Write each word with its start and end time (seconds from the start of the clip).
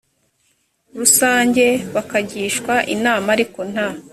rusange 0.97 1.65
bakagishwa 1.95 2.73
inama 2.95 3.27
ariko 3.35 3.59
nta 3.71 3.87